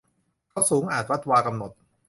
[0.49, 1.71] เขาสูงอาจวัดวา กำหนด